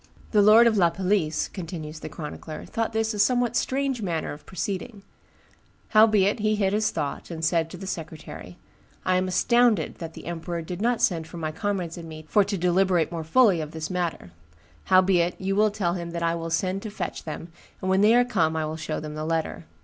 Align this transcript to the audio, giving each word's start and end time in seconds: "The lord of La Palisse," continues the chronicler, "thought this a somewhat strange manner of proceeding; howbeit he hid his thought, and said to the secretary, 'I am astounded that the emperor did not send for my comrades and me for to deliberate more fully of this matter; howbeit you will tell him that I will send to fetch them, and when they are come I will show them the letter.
"The 0.31 0.41
lord 0.41 0.65
of 0.65 0.77
La 0.77 0.89
Palisse," 0.89 1.47
continues 1.47 1.99
the 1.99 2.09
chronicler, 2.09 2.65
"thought 2.65 2.91
this 2.91 3.13
a 3.13 3.19
somewhat 3.19 3.55
strange 3.55 4.01
manner 4.01 4.33
of 4.33 4.47
proceeding; 4.47 5.03
howbeit 5.89 6.39
he 6.39 6.55
hid 6.55 6.73
his 6.73 6.89
thought, 6.89 7.29
and 7.29 7.45
said 7.45 7.69
to 7.69 7.77
the 7.77 7.85
secretary, 7.85 8.57
'I 9.05 9.17
am 9.17 9.27
astounded 9.27 9.99
that 9.99 10.15
the 10.15 10.25
emperor 10.25 10.63
did 10.63 10.81
not 10.81 11.03
send 11.03 11.27
for 11.27 11.37
my 11.37 11.51
comrades 11.51 11.99
and 11.99 12.09
me 12.09 12.25
for 12.27 12.43
to 12.43 12.57
deliberate 12.57 13.11
more 13.11 13.23
fully 13.23 13.61
of 13.61 13.73
this 13.73 13.91
matter; 13.91 14.31
howbeit 14.85 15.39
you 15.39 15.55
will 15.55 15.69
tell 15.69 15.93
him 15.93 16.09
that 16.13 16.23
I 16.23 16.33
will 16.33 16.49
send 16.49 16.81
to 16.81 16.89
fetch 16.89 17.23
them, 17.23 17.49
and 17.79 17.87
when 17.87 18.01
they 18.01 18.15
are 18.15 18.25
come 18.25 18.55
I 18.55 18.65
will 18.65 18.77
show 18.77 18.99
them 18.99 19.13
the 19.13 19.23
letter. 19.23 19.65